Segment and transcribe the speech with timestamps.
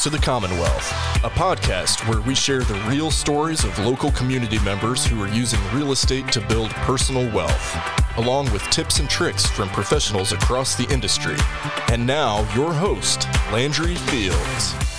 [0.00, 0.90] To the Commonwealth,
[1.22, 5.60] a podcast where we share the real stories of local community members who are using
[5.74, 7.76] real estate to build personal wealth,
[8.16, 11.36] along with tips and tricks from professionals across the industry.
[11.92, 14.91] And now, your host, Landry Fields.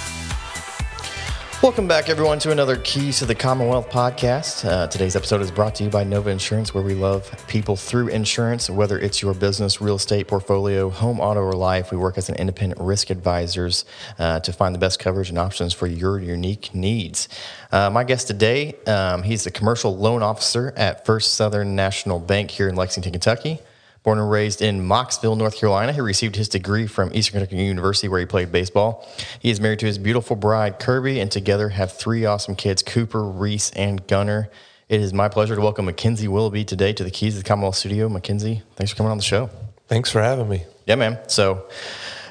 [1.63, 4.69] Welcome back, everyone, to another Keys to the Commonwealth podcast.
[4.69, 8.09] Uh, today's episode is brought to you by Nova Insurance, where we love people through
[8.09, 11.89] insurance, whether it's your business, real estate portfolio, home, auto, or life.
[11.89, 13.85] We work as an independent risk advisors
[14.19, 17.29] uh, to find the best coverage and options for your unique needs.
[17.71, 22.51] Uh, my guest today, um, he's the commercial loan officer at First Southern National Bank
[22.51, 23.61] here in Lexington, Kentucky.
[24.03, 28.09] Born and raised in Mocksville, North Carolina, he received his degree from Eastern Kentucky University,
[28.09, 29.07] where he played baseball.
[29.39, 33.23] He is married to his beautiful bride, Kirby, and together have three awesome kids, Cooper,
[33.23, 34.49] Reece, and Gunner.
[34.89, 37.75] It is my pleasure to welcome Mckenzie Willoughby today to the Keys of the Commonwealth
[37.75, 38.09] Studio.
[38.09, 39.49] Mckenzie, thanks for coming on the show.
[39.87, 40.65] Thanks for having me.
[40.85, 41.17] Yeah, man.
[41.27, 41.65] So,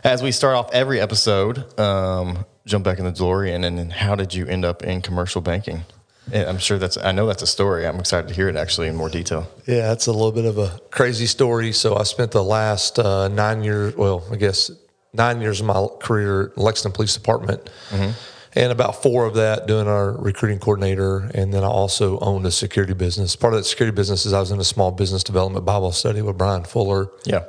[0.05, 4.15] as we start off every episode, um, jump back in the DeLorean, and then how
[4.15, 5.85] did you end up in commercial banking?
[6.33, 6.97] I'm sure that's.
[6.97, 7.87] I know that's a story.
[7.87, 9.51] I'm excited to hear it actually in more detail.
[9.67, 11.73] Yeah, that's a little bit of a crazy story.
[11.73, 13.97] So I spent the last uh, nine years.
[13.97, 14.71] Well, I guess
[15.13, 18.13] nine years of my career in Lexington Police Department, mm-hmm.
[18.55, 21.31] and about four of that doing our recruiting coordinator.
[21.35, 23.37] And then I also owned a security business.
[23.37, 26.23] Part of that security business is I was in a small business development Bible study
[26.23, 27.11] with Brian Fuller.
[27.25, 27.45] Yeah.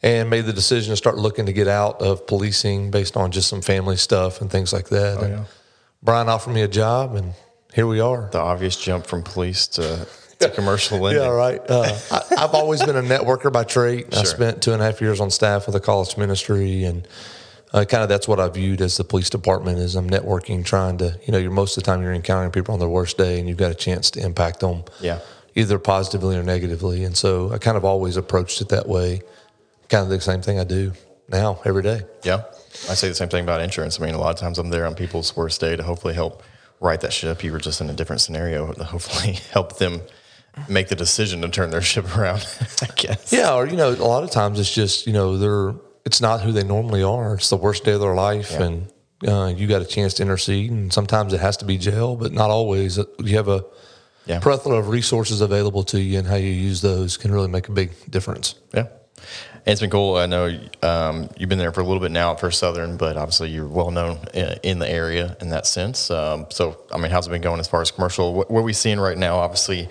[0.00, 3.48] And made the decision to start looking to get out of policing based on just
[3.48, 5.18] some family stuff and things like that.
[5.18, 5.44] Oh, yeah.
[6.04, 7.34] Brian offered me a job and
[7.74, 8.28] here we are.
[8.30, 10.06] The obvious jump from police to,
[10.40, 11.22] to commercial lending.
[11.22, 11.60] Yeah, right.
[11.68, 14.12] Uh, I, have always been a networker by trade.
[14.12, 14.20] Sure.
[14.20, 17.06] I spent two and a half years on staff with the college ministry, and
[17.72, 20.98] uh, kind of that's what I viewed as the police department is I'm networking, trying
[20.98, 23.38] to you know you're most of the time you're encountering people on their worst day,
[23.38, 25.20] and you've got a chance to impact them, yeah,
[25.54, 27.04] either positively or negatively.
[27.04, 29.20] And so I kind of always approached it that way.
[29.88, 30.92] Kind of the same thing I do
[31.28, 32.02] now every day.
[32.22, 32.44] Yeah.
[32.88, 34.00] I say the same thing about insurance.
[34.00, 36.42] I mean, a lot of times I'm there on people's worst day to hopefully help
[36.80, 37.42] write that ship.
[37.44, 40.00] You were just in a different scenario to hopefully help them
[40.68, 42.46] make the decision to turn their ship around.
[42.82, 43.32] I guess.
[43.32, 45.74] Yeah, or you know, a lot of times it's just you know they're
[46.04, 47.34] it's not who they normally are.
[47.34, 48.62] It's the worst day of their life, yeah.
[48.62, 48.92] and
[49.26, 50.70] uh, you got a chance to intercede.
[50.70, 52.98] And sometimes it has to be jail, but not always.
[53.18, 53.64] You have a
[54.26, 54.40] yeah.
[54.40, 57.72] plethora of resources available to you, and how you use those can really make a
[57.72, 58.54] big difference.
[58.72, 58.86] Yeah.
[59.66, 60.16] It's been cool.
[60.16, 63.16] I know um, you've been there for a little bit now at First Southern, but
[63.16, 64.18] obviously you're well known
[64.62, 66.10] in the area in that sense.
[66.10, 68.34] Um, so, I mean, how's it been going as far as commercial?
[68.34, 69.36] What, what are we seeing right now?
[69.36, 69.88] Obviously,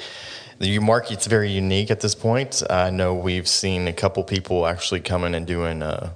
[0.59, 2.63] the market's very unique at this point.
[2.69, 6.13] I know we've seen a couple people actually coming and doing uh,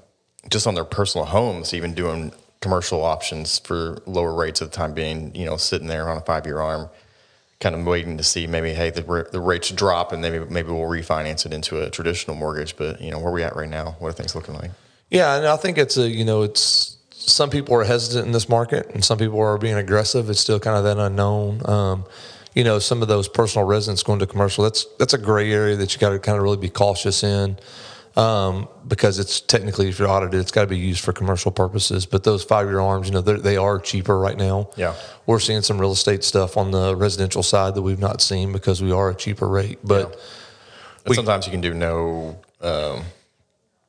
[0.50, 2.32] just on their personal homes, even doing
[2.62, 6.22] commercial options for lower rates at the time being, you know, sitting there on a
[6.22, 6.90] five year arm
[7.62, 10.82] kind of waiting to see maybe hey the, the rates drop and maybe maybe we'll
[10.82, 12.76] refinance it into a traditional mortgage.
[12.76, 14.72] But you know where are we at right now what are things looking like?
[15.10, 18.50] Yeah and i think it's a you know it's some people are hesitant in this
[18.50, 20.30] market and some people are being aggressive.
[20.30, 21.62] It's still kind of that unknown.
[21.70, 22.06] Um,
[22.54, 25.76] you know some of those personal residents going to commercial that's that's a gray area
[25.78, 27.58] that you got to kind of really be cautious in
[28.16, 32.06] um, because it's technically, if you're audited, it's got to be used for commercial purposes.
[32.06, 34.70] But those five year arms, you know, they are cheaper right now.
[34.76, 34.96] Yeah.
[35.26, 38.82] We're seeing some real estate stuff on the residential side that we've not seen because
[38.82, 39.80] we are a cheaper rate.
[39.84, 41.10] But, yeah.
[41.10, 43.04] we, sometimes you can do no, um,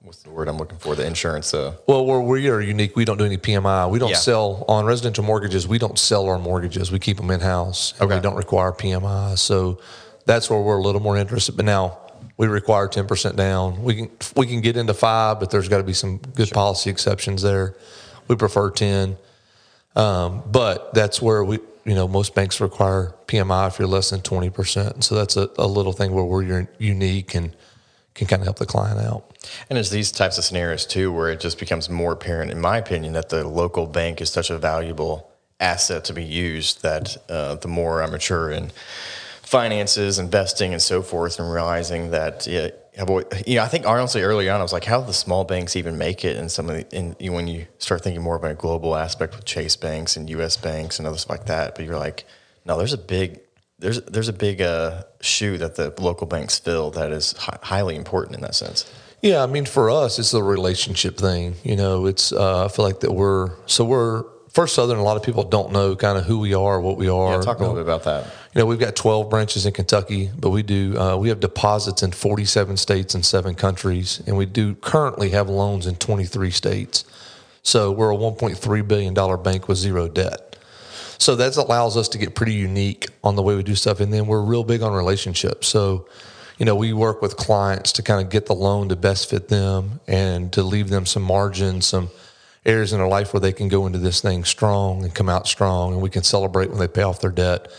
[0.02, 0.94] what's the word I'm looking for?
[0.94, 1.52] The insurance.
[1.52, 2.94] Uh, well, we're, we are unique.
[2.94, 3.90] We don't do any PMI.
[3.90, 4.16] We don't yeah.
[4.16, 5.66] sell on residential mortgages.
[5.66, 6.92] We don't sell our mortgages.
[6.92, 7.94] We keep them in house.
[8.00, 8.14] Okay.
[8.14, 9.36] We don't require PMI.
[9.36, 9.80] So
[10.26, 11.56] that's where we're a little more interested.
[11.56, 11.98] But now,
[12.42, 13.84] we require 10% down.
[13.84, 16.54] We can we can get into five, but there's got to be some good sure.
[16.56, 17.76] policy exceptions there.
[18.26, 19.16] We prefer 10.
[19.94, 24.22] Um, but that's where we, you know, most banks require PMI if you're less than
[24.22, 25.04] 20%.
[25.04, 27.54] So that's a, a little thing where we're unique and
[28.14, 29.36] can kind of help the client out.
[29.70, 32.76] And it's these types of scenarios too, where it just becomes more apparent, in my
[32.76, 37.54] opinion, that the local bank is such a valuable asset to be used that uh,
[37.54, 38.72] the more I'm mature and
[39.52, 42.70] finances, investing, and so forth, and realizing that yeah,
[43.46, 45.76] you know, I think honestly early on I was like, how do the small banks
[45.76, 46.38] even make it?
[46.38, 49.44] And some of the, and when you start thinking more about a global aspect with
[49.44, 50.56] Chase banks and U.S.
[50.56, 52.24] banks and others like that, but you're like,
[52.64, 53.40] no, there's a big
[53.78, 57.94] there's there's a big uh, shoe that the local banks fill that is hi- highly
[57.94, 58.90] important in that sense.
[59.20, 61.56] Yeah, I mean, for us, it's a relationship thing.
[61.62, 64.98] You know, it's uh, I feel like that we're so we're First Southern.
[64.98, 67.36] A lot of people don't know kind of who we are, what we are.
[67.36, 70.30] Yeah, talk a little bit about that you know, we've got 12 branches in Kentucky,
[70.38, 74.44] but we do uh, we have deposits in 47 states and seven countries, and we
[74.44, 77.04] do currently have loans in 23 states.
[77.62, 80.56] So we're a 1.3 billion dollar bank with zero debt.
[81.16, 84.12] So that allows us to get pretty unique on the way we do stuff, and
[84.12, 85.68] then we're real big on relationships.
[85.68, 86.06] So
[86.58, 89.48] you know, we work with clients to kind of get the loan to best fit
[89.48, 92.10] them and to leave them some margin, some
[92.64, 95.46] areas in their life where they can go into this thing strong and come out
[95.46, 97.72] strong, and we can celebrate when they pay off their debt.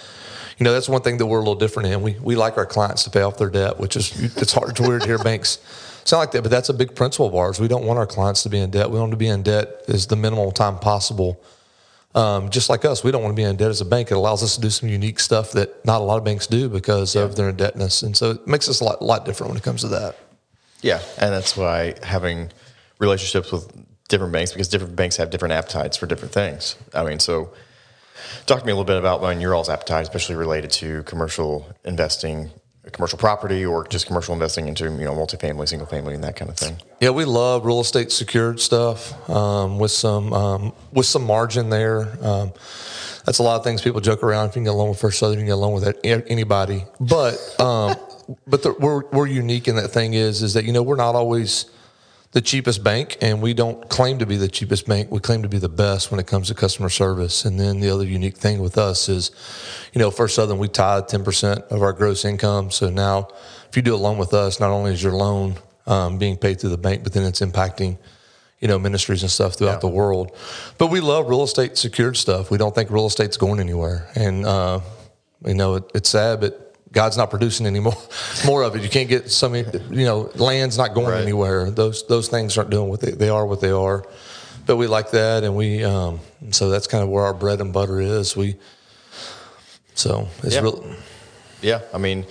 [0.57, 2.01] You know, that's one thing that we're a little different in.
[2.01, 4.83] We we like our clients to pay off their debt, which is it's hard to
[4.83, 5.59] weird to hear banks
[6.06, 7.59] sound like that, but that's a big principle of ours.
[7.59, 8.89] We don't want our clients to be in debt.
[8.89, 11.41] We want them to be in debt as the minimal time possible.
[12.15, 14.12] Um, just like us, we don't want to be in debt as a bank.
[14.12, 16.69] It allows us to do some unique stuff that not a lot of banks do
[16.69, 17.24] because yeah.
[17.24, 19.81] of their indebtedness, and so it makes us a lot, lot different when it comes
[19.81, 20.18] to that.
[20.81, 22.51] Yeah, and that's why having
[23.00, 23.71] relationships with
[24.13, 26.75] different banks because different banks have different appetites for different things.
[26.94, 27.51] I mean, so
[28.45, 31.65] talk to me a little bit about when your all's appetite, especially related to commercial
[31.83, 32.51] investing,
[32.92, 36.51] commercial property, or just commercial investing into you know multifamily, single family, and that kind
[36.51, 36.77] of thing.
[37.01, 42.15] Yeah, we love real estate secured stuff um, with some um, with some margin there.
[42.24, 42.54] Um,
[43.25, 44.50] that's a lot of things people joke around.
[44.50, 45.98] If you can get a loan with First Southern, you can get a loan with
[46.04, 46.86] anybody.
[47.00, 47.95] But um,
[48.48, 51.15] but the, we're we're unique in that thing is is that you know we're not
[51.15, 51.65] always
[52.33, 55.12] the cheapest bank, and we don't claim to be the cheapest bank.
[55.12, 57.45] We claim to be the best when it comes to customer service.
[57.45, 59.30] And then the other unique thing with us is,
[59.94, 62.71] you know, First Southern, we tithe 10% of our gross income.
[62.71, 63.27] So now,
[63.69, 66.59] if you do a loan with us, not only is your loan um, being paid
[66.59, 68.00] through the bank, but then it's impacting,
[68.59, 69.79] you know, ministries and stuff throughout yeah.
[69.79, 70.36] the world.
[70.79, 72.50] But we love real estate secured stuff.
[72.50, 74.09] We don't think real estate's going anywhere.
[74.15, 74.79] And, uh,
[75.45, 77.97] you know, it, it's sad, but God's not producing any more,
[78.45, 78.83] more of it.
[78.83, 81.21] You can't get so many, you know, land's not going right.
[81.21, 81.69] anywhere.
[81.69, 84.05] Those those things aren't doing what they, they are what they are.
[84.65, 87.73] But we like that, and we um, so that's kind of where our bread and
[87.73, 88.37] butter is.
[88.37, 88.55] We
[89.93, 90.61] so it's yeah.
[90.61, 90.95] real.
[91.61, 92.25] Yeah, I mean,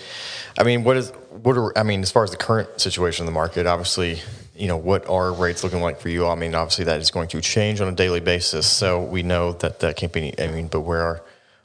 [0.59, 1.11] I mean, what is
[1.43, 3.67] what are I mean as far as the current situation in the market?
[3.67, 4.21] Obviously,
[4.57, 6.27] you know, what are rates looking like for you?
[6.27, 8.67] I mean, obviously that is going to change on a daily basis.
[8.67, 10.39] So we know that that can't be.
[10.41, 11.23] I mean, but where are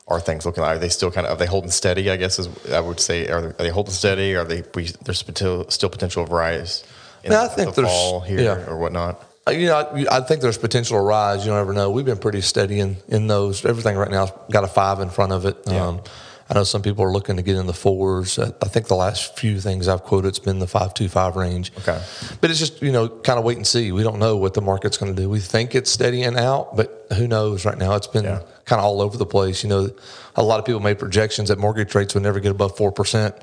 [0.08, 0.78] are things looking like?
[0.78, 2.10] Are they still kind of are they holding steady?
[2.10, 4.36] I guess is I would say are they, are they holding steady?
[4.36, 6.84] Are they we, there's still still potential of rise
[7.24, 8.70] in I think the fall here yeah.
[8.70, 9.24] or whatnot?
[9.48, 11.46] Uh, you know, I, I, think there's potential to rise.
[11.46, 11.90] You don't ever know.
[11.90, 13.64] We've been pretty steady in, in those.
[13.64, 15.58] Everything right now has got a five in front of it.
[15.66, 15.88] Yeah.
[15.88, 16.02] Um,
[16.50, 18.40] I know some people are looking to get in the fours.
[18.40, 21.74] I think the last few things I've quoted, it's been the five two five range.
[21.80, 22.02] Okay,
[22.40, 23.92] but it's just you know kind of wait and see.
[23.92, 25.30] We don't know what the market's going to do.
[25.30, 27.66] We think it's steadying out, but who knows?
[27.66, 28.42] Right now, it's been yeah.
[28.66, 29.62] kind of all over the place.
[29.64, 29.90] You know,
[30.36, 33.36] a lot of people made projections that mortgage rates would never get above four percent,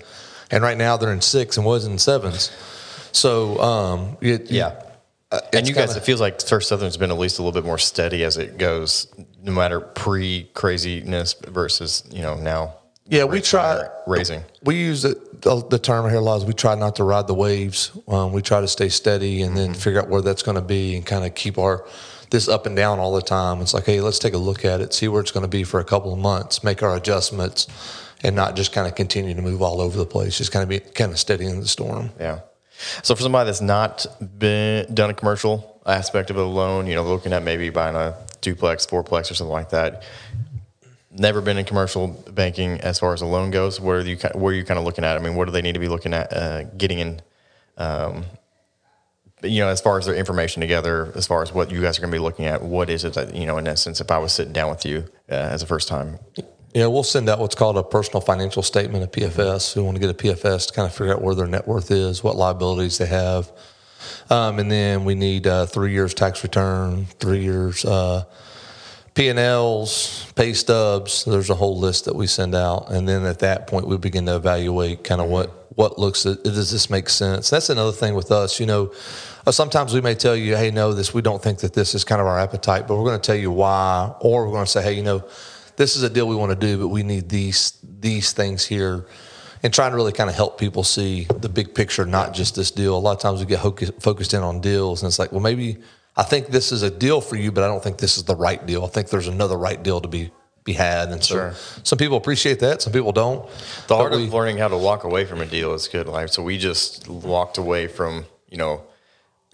[0.50, 2.50] and right now they're in six and was in sevens.
[3.12, 4.80] So um, it, yeah.
[5.30, 7.52] Uh, and you kinda, guys, it feels like First Southern's been at least a little
[7.60, 9.12] bit more steady as it goes,
[9.42, 12.76] no matter pre craziness versus you know now.
[13.06, 14.42] Yeah, we try raising.
[14.62, 16.36] We use the, the term here a lot.
[16.36, 17.92] Is we try not to ride the waves.
[18.08, 19.80] Um, we try to stay steady and then mm-hmm.
[19.80, 21.86] figure out where that's going to be and kind of keep our
[22.30, 23.60] this up and down all the time.
[23.60, 25.64] It's like, hey, let's take a look at it, see where it's going to be
[25.64, 27.68] for a couple of months, make our adjustments,
[28.22, 30.38] and not just kind of continue to move all over the place.
[30.38, 32.10] Just kind of be kind of steady in the storm.
[32.18, 32.40] Yeah.
[33.02, 34.06] So for somebody that's not
[34.38, 38.16] been done a commercial aspect of a loan, you know, looking at maybe buying a
[38.40, 40.02] duplex, fourplex, or something like that,
[41.14, 43.80] never been in commercial banking as far as a loan goes.
[43.80, 45.16] Where are you where are you kind of looking at?
[45.16, 47.22] I mean, what do they need to be looking at uh, getting in?
[47.76, 48.24] Um,
[49.42, 52.00] you know, as far as their information together, as far as what you guys are
[52.00, 53.58] going to be looking at, what is it that you know?
[53.58, 56.18] In essence, if I was sitting down with you uh, as a first time.
[56.74, 59.76] Yeah, we'll send out what's called a personal financial statement, a PFS.
[59.76, 61.92] We want to get a PFS to kind of figure out where their net worth
[61.92, 63.52] is, what liabilities they have,
[64.30, 68.24] um, and then we need uh, three years tax return, three years uh,
[69.14, 71.24] P&Ls, pay stubs.
[71.24, 74.26] There's a whole list that we send out, and then at that point we begin
[74.26, 77.50] to evaluate kind of what what looks does this make sense.
[77.50, 78.60] That's another thing with us.
[78.60, 78.92] You know,
[79.46, 82.04] uh, sometimes we may tell you, hey, no, this we don't think that this is
[82.04, 84.70] kind of our appetite, but we're going to tell you why, or we're going to
[84.70, 85.24] say, hey, you know,
[85.76, 89.06] this is a deal we want to do, but we need these these things here.
[89.62, 92.70] And trying to really kind of help people see the big picture, not just this
[92.70, 92.94] deal.
[92.94, 93.60] A lot of times we get
[94.02, 95.78] focused in on deals, and it's like, well, maybe
[96.16, 98.36] I think this is a deal for you, but I don't think this is the
[98.36, 98.84] right deal.
[98.84, 100.30] I think there's another right deal to be
[100.64, 101.54] be had, and so sure.
[101.82, 103.46] some people appreciate that, some people don't.
[103.86, 106.08] The art we, of learning how to walk away from a deal is good.
[106.08, 106.30] life.
[106.30, 108.82] so, we just walked away from you know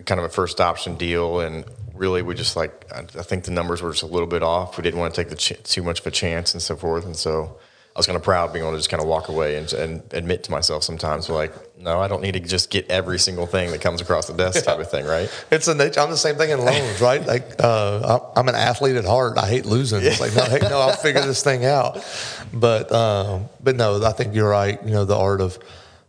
[0.04, 1.64] kind of a first option deal, and
[1.94, 4.76] really we just like I think the numbers were just a little bit off.
[4.76, 7.04] We didn't want to take the ch- too much of a chance and so forth,
[7.04, 7.58] and so
[7.94, 10.02] I was kind of proud being able to just kind of walk away and, and
[10.12, 13.72] admit to myself sometimes, like, no, I don't need to just get every single thing
[13.72, 15.28] that comes across the desk type of thing, right?
[15.50, 15.98] It's a nature.
[15.98, 17.26] I'm the same thing in loans, right?
[17.26, 19.38] Like, uh, I'm an athlete at heart.
[19.38, 20.04] I hate losing.
[20.04, 22.04] It's like, no, hey, no, I'll figure this thing out.
[22.52, 24.80] But, um, but no, I think you're right.
[24.84, 25.58] You know, the art of,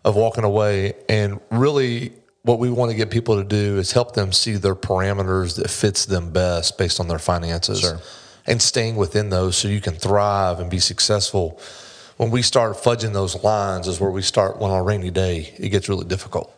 [0.06, 4.14] of walking away and really what we want to get people to do is help
[4.14, 7.82] them see their parameters that fits them best based on their finances.
[7.82, 8.00] Sure
[8.48, 11.60] and staying within those so you can thrive and be successful.
[12.18, 15.54] When we start fudging those lines is where we start when on a rainy day
[15.58, 16.54] it gets really difficult.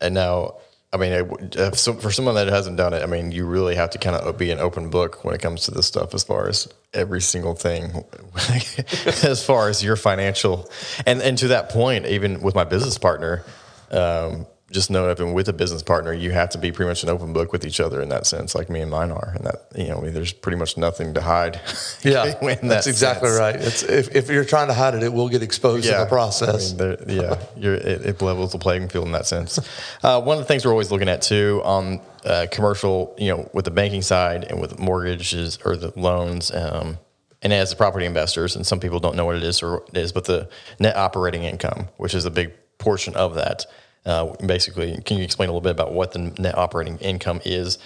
[0.00, 0.54] And now
[0.92, 3.98] I mean, it, for someone that hasn't done it, I mean, you really have to
[3.98, 6.66] kind of be an open book when it comes to this stuff, as far as
[6.92, 8.04] every single thing,
[9.22, 10.68] as far as your financial,
[11.06, 13.44] and and to that point, even with my business partner,
[13.92, 17.08] um, just know that with a business partner, you have to be pretty much an
[17.08, 19.32] open book with each other in that sense, like me and mine are.
[19.34, 21.60] And that, you know, I mean, there's pretty much nothing to hide.
[22.02, 22.24] Yeah.
[22.24, 23.40] that's that exactly sense.
[23.40, 23.54] right.
[23.56, 25.94] It's, if, if you're trying to hide it, it will get exposed yeah.
[25.94, 26.72] in the process.
[26.72, 27.38] I mean, yeah.
[27.56, 29.58] it, it, levels the playing field in that sense.
[30.02, 33.48] Uh, one of the things we're always looking at too on uh, commercial, you know,
[33.52, 36.98] with the banking side and with mortgages or the loans, um,
[37.42, 39.96] and as the property investors, and some people don't know what it is or it
[39.96, 40.48] is, but the
[40.78, 43.66] net operating income, which is a big portion of that.
[44.06, 47.78] Uh, basically, can you explain a little bit about what the net operating income is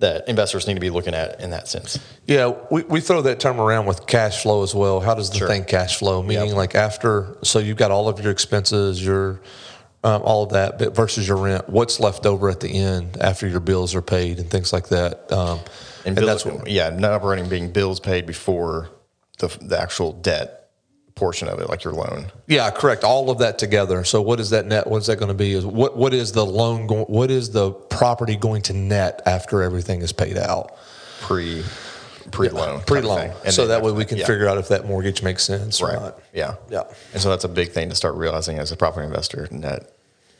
[0.00, 1.98] that investors need to be looking at in that sense?
[2.26, 5.00] Yeah, we, we throw that term around with cash flow as well.
[5.00, 5.48] How does the sure.
[5.48, 6.22] thing cash flow?
[6.22, 6.56] Meaning, yep.
[6.56, 9.40] like after, so you've got all of your expenses, your
[10.04, 13.46] um, all of that, but versus your rent, what's left over at the end after
[13.46, 15.30] your bills are paid and things like that.
[15.30, 15.60] Um,
[16.04, 18.90] and, and that's what, yeah, net operating being bills paid before
[19.38, 20.61] the, the actual debt
[21.22, 22.26] portion of it, like your loan.
[22.48, 23.04] Yeah, correct.
[23.04, 24.02] All of that together.
[24.02, 24.88] So what is that net?
[24.88, 25.52] What's that going to be?
[25.52, 27.04] Is what what is the loan going?
[27.04, 30.76] What is the property going to net after everything is paid out?
[31.20, 31.62] Pre
[32.32, 32.78] pre loan.
[32.78, 33.32] Yeah, pre loan.
[33.50, 34.26] So that way we can yeah.
[34.26, 35.94] figure out if that mortgage makes sense right.
[35.94, 36.20] or not.
[36.34, 36.56] Yeah.
[36.68, 36.82] Yeah.
[37.12, 39.92] And so that's a big thing to start realizing as a property investor that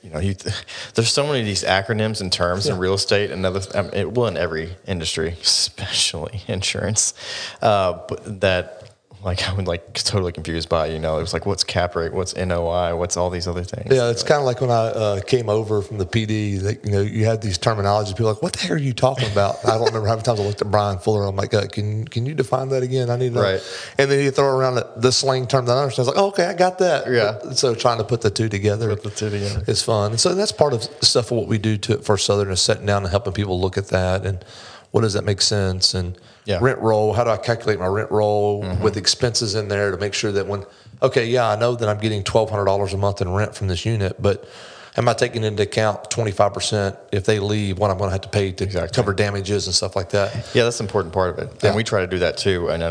[0.03, 0.35] you know, you,
[0.95, 2.73] there's so many of these acronyms and terms yeah.
[2.73, 7.15] in real estate and other, I mean, it, well, in every industry, especially insurance,
[7.63, 8.82] uh, that
[9.25, 10.87] like I would like totally confused by.
[10.87, 12.13] You know, it was like, what's cap rate?
[12.13, 12.97] What's NOI?
[12.97, 13.95] What's all these other things?
[13.95, 16.61] Yeah, it's kind of like when I uh, came over from the PD.
[16.61, 18.17] That you know, you had these terminologies.
[18.17, 19.65] People like, what the heck are you talking about?
[19.65, 21.25] I don't remember how many times I looked at Brian Fuller.
[21.25, 23.11] I'm like, uh, can can you define that again?
[23.11, 23.35] I need to.
[23.37, 23.43] Know.
[23.43, 23.93] Right.
[23.99, 26.09] And then you throw around the, slang term that I understand.
[26.09, 27.11] It's like, oh, okay, I got that.
[27.11, 27.39] Yeah.
[27.43, 30.13] But, so trying to put the two together, put the two together, is fun.
[30.13, 32.87] And so that's part of stuff of what we do to for Southern is sitting
[32.87, 34.45] down and helping people look at that and
[34.93, 36.59] what does that make sense and yeah.
[36.61, 37.13] rent roll.
[37.13, 38.83] How do I calculate my rent roll mm-hmm.
[38.83, 40.65] with expenses in there to make sure that when,
[41.03, 44.21] okay, yeah, I know that I'm getting $1,200 a month in rent from this unit,
[44.21, 44.49] but
[44.97, 48.29] am I taking into account 25% if they leave, what I'm going to have to
[48.29, 48.95] pay to exactly.
[48.95, 50.35] cover damages and stuff like that?
[50.55, 51.63] Yeah, that's an important part of it.
[51.63, 51.69] Yeah.
[51.69, 52.69] And we try to do that too.
[52.69, 52.83] And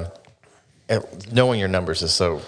[0.89, 0.99] uh,
[1.31, 2.41] knowing your numbers is so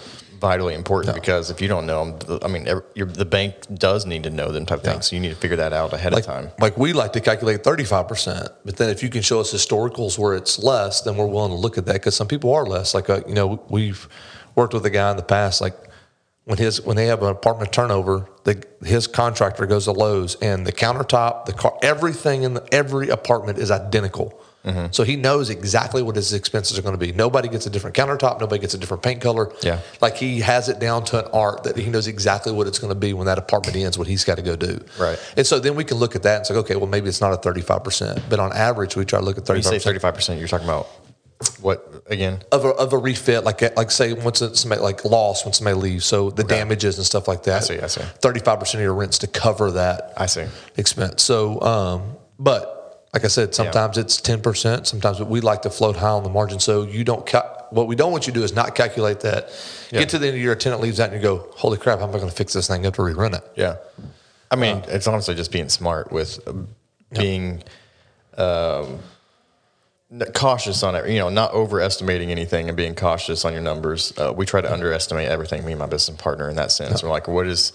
[0.44, 4.30] vitally important because if you don't know them, I mean, the bank does need to
[4.30, 4.92] know them type yeah.
[4.92, 5.06] things.
[5.06, 6.50] So you need to figure that out ahead like, of time.
[6.60, 10.34] Like we like to calculate 35%, but then if you can show us historicals where
[10.34, 12.92] it's less, then we're willing to look at that because some people are less.
[12.92, 14.06] Like, uh, you know, we've
[14.54, 15.78] worked with a guy in the past, like
[16.44, 20.66] when his, when they have an apartment turnover, the, his contractor goes to Lowe's and
[20.66, 24.92] the countertop, the car, everything in the, every apartment is identical Mm-hmm.
[24.92, 27.12] So he knows exactly what his expenses are going to be.
[27.12, 28.40] Nobody gets a different countertop.
[28.40, 29.52] Nobody gets a different paint color.
[29.62, 29.80] Yeah.
[30.00, 32.92] Like he has it down to an art that he knows exactly what it's going
[32.92, 34.82] to be when that apartment ends, what he's got to go do.
[34.98, 35.18] Right.
[35.36, 37.32] And so then we can look at that and say, okay, well, maybe it's not
[37.32, 39.48] a 35%, but on average, we try to look at 35%.
[39.48, 40.88] When you say 35%, you're talking about
[41.60, 45.52] what again of a, of a refit like like say once somebody like loss when
[45.52, 46.56] somebody leaves so the okay.
[46.56, 49.72] damages and stuff like that I see I see 35% of your rents to cover
[49.72, 52.73] that I see expense so um but
[53.14, 54.02] like I said, sometimes yeah.
[54.02, 56.58] it's 10%, sometimes we like to float high on the margin.
[56.58, 59.50] So you don't, cal- what we don't want you to do is not calculate that.
[59.92, 60.00] Yeah.
[60.00, 62.08] Get to the end of your tenant leaves out and you go, holy crap, how
[62.08, 62.80] am I going to fix this thing?
[62.80, 63.44] I have to rerun it.
[63.54, 63.76] Yeah.
[64.50, 66.40] I mean, uh, it's honestly just being smart with
[67.12, 67.62] being
[68.36, 68.98] um,
[70.34, 74.12] cautious on it, you know, not overestimating anything and being cautious on your numbers.
[74.18, 77.00] Uh, we try to underestimate everything, me and my business partner in that sense.
[77.04, 77.72] We're like, what is,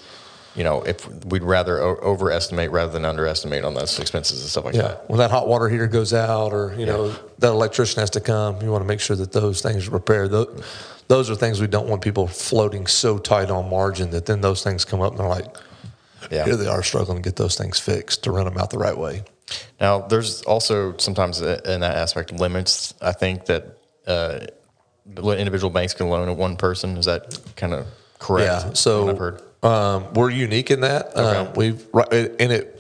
[0.60, 4.66] you know, if we'd rather o- overestimate rather than underestimate on those expenses and stuff
[4.66, 4.82] like yeah.
[4.82, 5.10] that.
[5.10, 6.92] When that hot water heater goes out, or you yeah.
[6.92, 9.92] know, that electrician has to come, you want to make sure that those things are
[9.92, 10.32] repaired.
[10.32, 10.66] Those,
[11.08, 14.62] those are things we don't want people floating so tight on margin that then those
[14.62, 15.56] things come up and they're like,
[16.30, 16.44] yeah.
[16.44, 18.98] here they are struggling to get those things fixed to run them out the right
[18.98, 19.24] way.
[19.80, 22.94] Now, there's also sometimes in that aspect limits.
[23.02, 24.40] I think that uh,
[25.08, 26.98] individual banks can loan a one person.
[26.98, 27.88] Is that kind of
[28.20, 28.66] correct?
[28.66, 28.74] Yeah.
[28.74, 31.08] So I've heard um, we're unique in that.
[31.16, 31.22] Okay.
[31.22, 32.76] Um, we've and it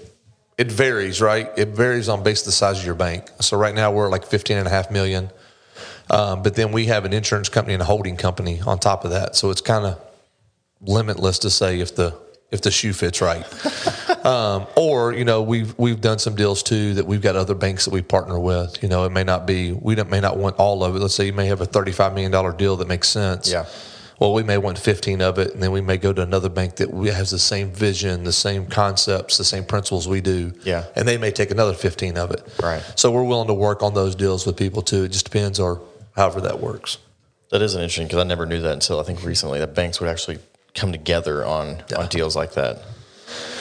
[0.58, 1.50] it varies, right?
[1.58, 3.30] It varies on base the size of your bank.
[3.40, 5.32] So right now we're like 15 and a half million.
[6.10, 9.12] Um, but then we have an insurance company and a holding company on top of
[9.12, 9.36] that.
[9.36, 10.02] So it's kind of
[10.82, 12.18] limitless to say if the
[12.52, 13.46] if the shoe fits right.
[14.26, 17.86] um, or you know we've we've done some deals too that we've got other banks
[17.86, 18.82] that we partner with.
[18.82, 21.00] You know it may not be we may not want all of it.
[21.00, 23.52] Let's say you may have a thirty five million dollar deal that makes sense.
[23.52, 23.66] Yeah
[24.20, 26.76] well, we may want 15 of it, and then we may go to another bank
[26.76, 30.54] that has the same vision, the same concepts, the same principles we do.
[30.64, 30.86] Yeah.
[30.96, 32.46] And they may take another 15 of it.
[32.62, 32.84] Right.
[32.96, 35.06] So we're willing to work on those deals with people too.
[35.06, 35.82] It just depends or
[36.18, 36.98] however that works.
[37.52, 40.10] That is interesting because I never knew that until I think recently that banks would
[40.10, 40.40] actually
[40.76, 42.00] come together on, yeah.
[42.00, 42.84] on deals like that.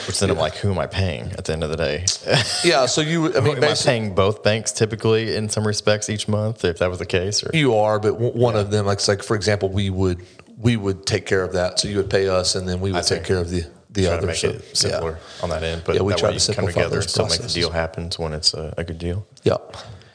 [0.07, 0.35] Which then yeah.
[0.35, 2.05] I'm like, who am I paying at the end of the day?
[2.63, 2.85] yeah.
[2.87, 6.65] So you, I mean, am I paying both banks typically in some respects each month
[6.65, 7.43] if that was the case?
[7.43, 7.51] Or?
[7.53, 8.61] You are, but one yeah.
[8.61, 10.25] of them, like, like for example, we would
[10.59, 11.79] we would take care of that.
[11.79, 14.13] So you would pay us, and then we would take care of the the try
[14.13, 14.21] other.
[14.21, 15.43] To make so, it simpler yeah.
[15.43, 18.19] on that end, but yeah, we try to come together so make the deal happens
[18.19, 19.25] when it's a, a good deal.
[19.43, 19.57] Yeah.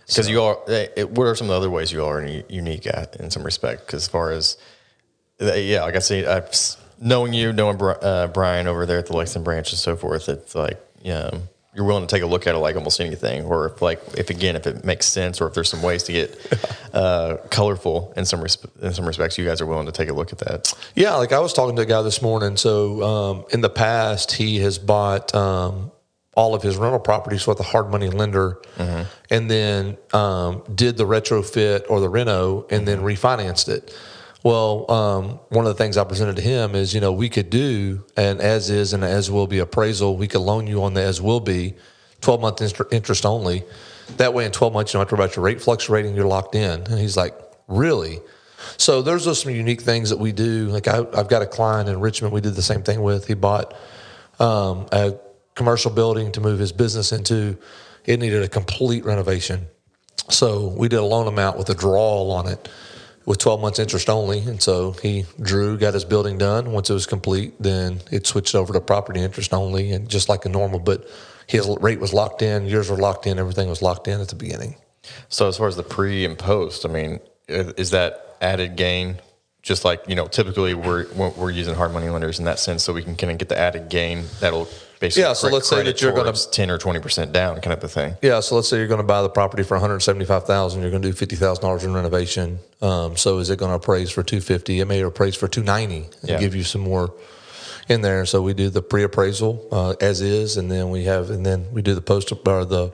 [0.06, 0.30] Because so.
[0.30, 3.30] you are, it, what are some of the other ways you are unique at in
[3.30, 3.86] some respect?
[3.86, 4.58] Because as far as,
[5.40, 6.54] yeah, like I say, I've
[7.00, 10.28] knowing you, knowing uh, Brian over there at the Lexington branch and so forth.
[10.28, 11.30] It's like, yeah,
[11.74, 14.30] you're willing to take a look at it like almost anything, or if like if
[14.30, 16.38] again if it makes sense, or if there's some ways to get
[16.94, 20.12] uh, colorful in some resp- in some respects, you guys are willing to take a
[20.12, 20.72] look at that.
[20.94, 22.56] Yeah, like I was talking to a guy this morning.
[22.56, 25.90] So um, in the past, he has bought um,
[26.34, 29.02] all of his rental properties with a hard money lender, mm-hmm.
[29.30, 33.96] and then um, did the retrofit or the reno, and then refinanced it.
[34.44, 37.48] Well, um, one of the things I presented to him is, you know, we could
[37.48, 40.18] do an as is and as will be appraisal.
[40.18, 41.74] We could loan you on the as will be,
[42.20, 43.64] 12 month interest only.
[44.18, 46.26] That way, in 12 months, you don't have to worry about your rate fluctuating, you're
[46.26, 46.82] locked in.
[46.82, 47.34] And he's like,
[47.68, 48.20] really?
[48.76, 50.66] So there's just some unique things that we do.
[50.66, 53.26] Like I, have got a client in Richmond we did the same thing with.
[53.26, 53.74] He bought
[54.38, 55.14] um, a
[55.54, 57.56] commercial building to move his business into.
[58.04, 59.68] It needed a complete renovation.
[60.28, 62.68] So we did a loan amount with a draw on it
[63.26, 64.40] with 12 months interest only.
[64.40, 66.72] And so he drew, got his building done.
[66.72, 70.44] Once it was complete, then it switched over to property interest only and just like
[70.44, 71.08] a normal, but
[71.46, 74.34] his rate was locked in, yours were locked in, everything was locked in at the
[74.34, 74.76] beginning.
[75.28, 79.20] So as far as the pre and post, I mean, is that added gain
[79.64, 82.92] just like you know typically we're we're using hard money lenders in that sense so
[82.92, 84.68] we can kind of get the added gain that'll
[85.00, 87.72] basically yeah so let's say that you're going to 10 or 20 percent down kind
[87.72, 88.14] of the thing.
[88.22, 91.12] Yeah so let's say you're going to buy the property for 175000 you're going to
[91.12, 92.58] do $50000 in renovation.
[92.82, 96.30] Um, so is it going to appraise for 250 it may appraise for 290 and
[96.30, 96.38] yeah.
[96.38, 97.14] give you some more
[97.88, 98.24] in there.
[98.26, 101.82] So we do the pre-appraisal uh, as is and then we have and then we
[101.82, 102.92] do the post or the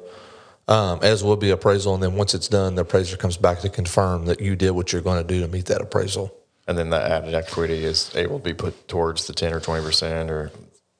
[0.68, 1.94] um, as will be appraisal.
[1.94, 4.92] And then once it's done the appraiser comes back to confirm that you did what
[4.92, 6.34] you're going to do to meet that appraisal.
[6.66, 10.30] And then that added equity is able to be put towards the 10 or 20%
[10.30, 10.52] or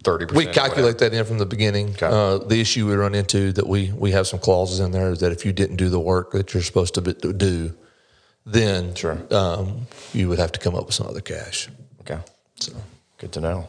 [0.03, 0.33] 30%.
[0.33, 1.91] We calculate that in from the beginning.
[1.91, 2.07] Okay.
[2.07, 5.21] Uh, the issue we run into that we, we have some clauses in there is
[5.21, 7.75] that if you didn't do the work that you're supposed to do,
[8.47, 9.19] then sure.
[9.31, 11.69] um, you would have to come up with some other cash.
[12.01, 12.19] Okay.
[12.57, 12.73] So
[13.19, 13.69] good to know.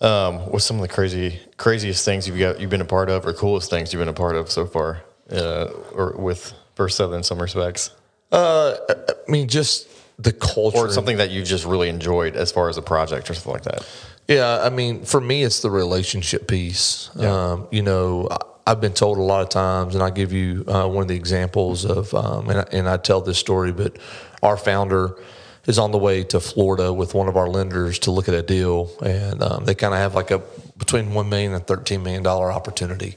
[0.00, 3.26] Um, what's some of the crazy, craziest things you've got, you've been a part of
[3.26, 7.18] or coolest things you've been a part of so far, uh, or with First Southern
[7.18, 7.90] in some respects?
[8.30, 12.68] Uh, I mean, just the culture or something that you've just really enjoyed as far
[12.68, 13.86] as a project or something like that
[14.28, 17.52] yeah i mean for me it's the relationship piece yeah.
[17.52, 18.28] um, you know
[18.66, 21.16] i've been told a lot of times and i give you uh, one of the
[21.16, 23.96] examples of um, and, I, and, I, tell this story but
[24.42, 25.16] our founder
[25.66, 28.42] is on the way to florida with one of our lenders to look at a
[28.42, 30.42] deal and um, they kind of have like a
[30.78, 33.16] between 1 million and 13 million dollar opportunity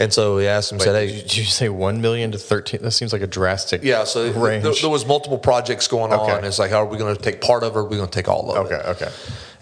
[0.00, 2.80] and so he asked him, Wait, said, "Hey, did you say one million to 13?
[2.80, 4.64] That seems like a drastic yeah." So range.
[4.64, 6.32] There, there was multiple projects going okay.
[6.32, 6.44] on.
[6.44, 7.78] It's like, how are we going to take part of it?
[7.78, 8.86] Or are we going to take all of okay, it?
[8.86, 9.12] Okay, okay.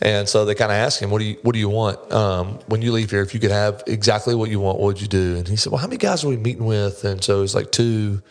[0.00, 2.60] And so they kind of asked him, "What do you What do you want um,
[2.68, 3.20] when you leave here?
[3.20, 5.72] If you could have exactly what you want, what would you do?" And he said,
[5.72, 8.22] "Well, how many guys are we meeting with?" And so it's like two.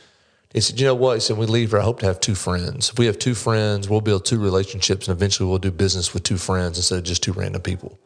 [0.54, 1.80] He said, "You know what?" He said, "We leave here.
[1.80, 2.90] I hope to have two friends.
[2.90, 6.24] If we have two friends, we'll build two relationships, and eventually we'll do business with
[6.24, 8.00] two friends instead of just two random people."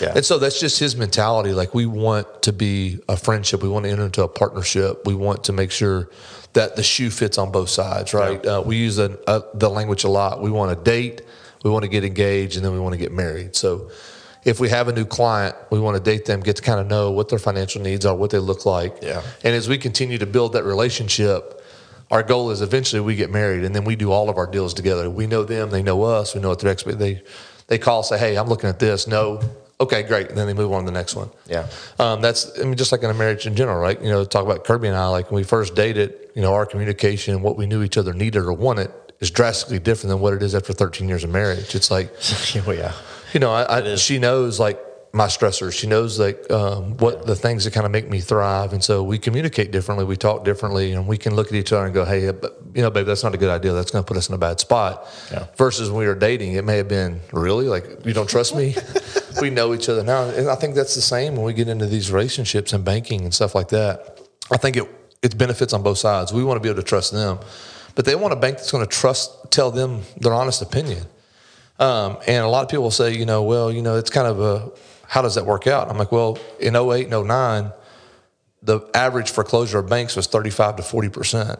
[0.00, 0.12] Yeah.
[0.14, 1.52] And so that's just his mentality.
[1.52, 3.62] Like we want to be a friendship.
[3.62, 5.06] We want to enter into a partnership.
[5.06, 6.10] We want to make sure
[6.52, 8.40] that the shoe fits on both sides, right?
[8.42, 8.56] Yeah.
[8.56, 10.40] Uh, we use the, uh, the language a lot.
[10.40, 11.22] We want to date,
[11.62, 13.54] we want to get engaged, and then we want to get married.
[13.54, 13.90] So
[14.44, 16.86] if we have a new client, we want to date them, get to kind of
[16.86, 18.96] know what their financial needs are, what they look like.
[19.02, 19.22] Yeah.
[19.44, 21.62] And as we continue to build that relationship,
[22.10, 24.72] our goal is eventually we get married and then we do all of our deals
[24.72, 25.10] together.
[25.10, 27.22] We know them, they know us, we know what their expect they
[27.66, 29.06] they call say, Hey, I'm looking at this.
[29.06, 29.40] No,
[29.80, 30.28] okay, great.
[30.28, 31.30] And then they move on to the next one.
[31.46, 31.66] Yeah.
[31.98, 34.00] Um, that's, I mean, just like in a marriage in general, right?
[34.00, 36.66] You know, talk about Kirby and I, like when we first dated, you know, our
[36.66, 40.34] communication and what we knew each other needed or wanted is drastically different than what
[40.34, 41.74] it is after 13 years of marriage.
[41.74, 42.12] It's like,
[42.66, 42.92] oh, yeah.
[43.32, 44.80] You know, I, I she knows like
[45.12, 45.72] my stressors.
[45.72, 49.02] She knows like um, what the things that kind of make me thrive, and so
[49.02, 50.04] we communicate differently.
[50.04, 52.90] We talk differently, and we can look at each other and go, "Hey, you know,
[52.90, 53.72] babe, that's not a good idea.
[53.72, 55.46] That's going to put us in a bad spot." Yeah.
[55.56, 58.74] Versus when we were dating, it may have been really like you don't trust me.
[59.40, 61.86] we know each other now, and I think that's the same when we get into
[61.86, 64.20] these relationships and banking and stuff like that.
[64.50, 64.88] I think it
[65.22, 66.32] it benefits on both sides.
[66.32, 67.38] We want to be able to trust them,
[67.94, 71.04] but they want a bank that's going to trust, tell them their honest opinion.
[71.78, 74.26] Um, and a lot of people will say, you know, well, you know, it's kind
[74.26, 74.70] of a
[75.08, 75.90] how does that work out?
[75.90, 77.72] I'm like, well, in 08 and 09,
[78.62, 81.58] the average foreclosure of banks was 35 to 40 percent.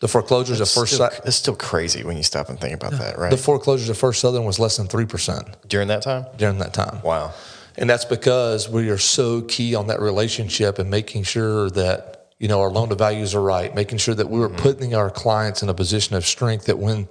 [0.00, 2.98] The foreclosures of First still, It's still crazy when you stop and think about yeah.
[2.98, 3.30] that, right?
[3.30, 6.26] The foreclosures of First Southern was less than three percent during that time.
[6.36, 7.32] During that time, wow.
[7.76, 12.48] And that's because we are so key on that relationship and making sure that, you
[12.48, 14.56] know, our loan to values are right, making sure that we are mm-hmm.
[14.56, 17.08] putting our clients in a position of strength that when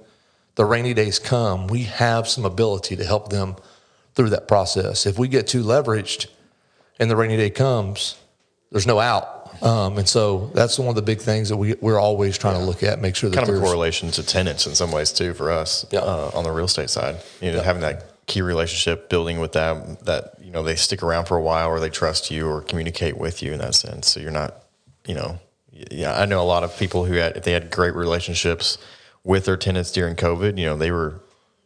[0.56, 3.56] the rainy days come, we have some ability to help them
[4.18, 5.06] through that process.
[5.06, 6.26] If we get too leveraged
[6.98, 8.18] and the rainy day comes,
[8.72, 9.62] there's no out.
[9.62, 12.60] Um, and so that's one of the big things that we, we're always trying yeah.
[12.62, 15.12] to look at, make sure that kind of a correlation to tenants in some ways
[15.12, 16.00] too for us yeah.
[16.00, 17.16] uh, on the real estate side.
[17.40, 17.62] You know, yeah.
[17.62, 21.42] having that key relationship, building with them that you know they stick around for a
[21.42, 24.10] while or they trust you or communicate with you in that sense.
[24.10, 24.64] So you're not,
[25.06, 25.38] you know,
[25.70, 26.20] yeah.
[26.20, 28.78] I know a lot of people who had if they had great relationships
[29.22, 31.20] with their tenants during COVID, you know, they were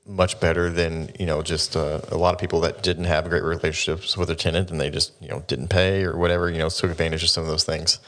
[0.06, 3.44] much better than you know just uh, a lot of people that didn't have great
[3.44, 6.68] relationships with their tenant and they just you know didn't pay or whatever you know
[6.68, 8.00] took advantage of some of those things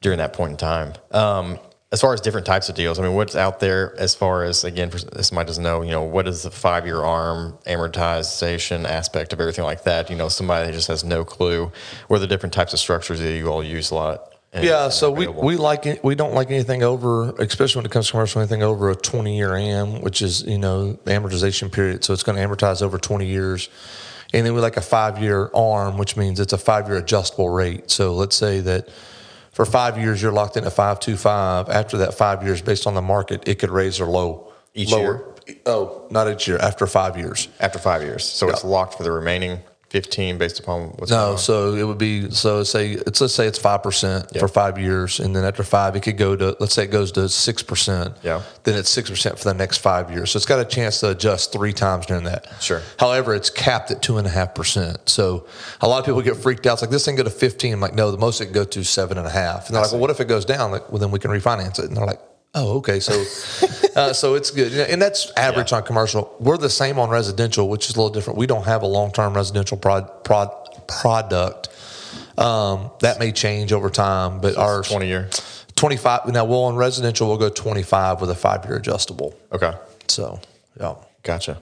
[0.00, 0.94] during that point in time.
[1.10, 1.58] Um,
[1.92, 4.62] as far as different types of deals, I mean, what's out there as far as
[4.62, 9.32] again, for somebody doesn't know, you know, what is the five year arm amortization aspect
[9.32, 10.08] of everything like that?
[10.08, 11.72] You know, somebody just has no clue.
[12.06, 14.32] What are the different types of structures that you all use a lot?
[14.52, 18.06] Yeah, so we, we like it, we don't like anything over, especially when it comes
[18.06, 22.02] to commercial, anything over a twenty year am, which is you know the amortization period.
[22.02, 23.68] So it's going to amortize over twenty years,
[24.34, 27.48] and then we like a five year arm, which means it's a five year adjustable
[27.48, 27.92] rate.
[27.92, 28.88] So let's say that
[29.52, 31.68] for five years you're locked in at five two five.
[31.68, 35.36] After that five years, based on the market, it could raise or low each lower.
[35.46, 35.58] year.
[35.66, 36.58] Oh, not each year.
[36.58, 37.46] After five years.
[37.60, 38.54] After five years, so yeah.
[38.54, 39.60] it's locked for the remaining
[39.90, 43.58] 15 based upon what's no so it would be so say it's let's say it's
[43.58, 46.92] 5% for five years and then after five it could go to let's say it
[46.92, 48.42] goes to 6% yeah.
[48.62, 50.30] Then it's 6% for the next five years.
[50.30, 52.46] So it's got a chance to adjust three times during that.
[52.60, 52.82] Sure.
[52.98, 55.46] However it's capped at 2.5% so
[55.80, 56.74] a lot of people get freaked out.
[56.74, 58.64] It's like this thing go to 15 I'm like no the most it can go
[58.64, 59.66] to seven and a half.
[59.66, 59.96] And they're I like see.
[59.96, 60.70] well what if it goes down?
[60.70, 61.86] Like well then we can refinance it.
[61.86, 62.20] And they're like
[62.54, 62.98] Oh, okay.
[62.98, 63.14] So,
[63.94, 65.78] uh, so it's good, and that's average yeah.
[65.78, 66.34] on commercial.
[66.40, 68.38] We're the same on residential, which is a little different.
[68.38, 70.50] We don't have a long-term residential prod, prod,
[70.88, 71.68] product.
[72.36, 75.28] Um, that may change over time, but so our twenty year,
[75.76, 76.26] twenty five.
[76.26, 79.38] Now, we'll on residential, we'll go twenty five with a five year adjustable.
[79.52, 79.72] Okay.
[80.08, 80.40] So,
[80.80, 81.60] yeah, gotcha.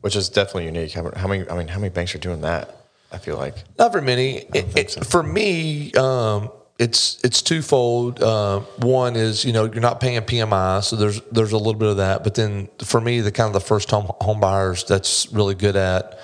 [0.00, 0.92] Which is definitely unique.
[0.92, 1.48] How, how many?
[1.48, 2.74] I mean, how many banks are doing that?
[3.12, 4.38] I feel like not very many.
[4.54, 5.02] It, it, so.
[5.02, 6.50] For me, um,
[6.82, 8.20] it's it's twofold.
[8.20, 11.88] Uh, one is you know you're not paying PMI, so there's there's a little bit
[11.88, 12.24] of that.
[12.24, 15.76] But then for me, the kind of the first home home buyers that's really good
[15.76, 16.18] at.